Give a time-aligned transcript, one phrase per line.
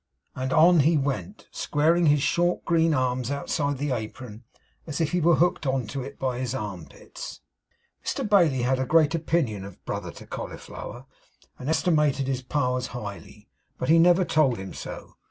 [0.33, 4.43] and on he went, squaring his short green arms outside the apron,
[4.87, 7.41] as if he were hooked on to it by his armpits.
[8.03, 11.05] Mr Bailey had a great opinion of Brother to Cauliflower,
[11.59, 13.47] and estimated his powers highly.
[13.77, 15.17] But he never told him so.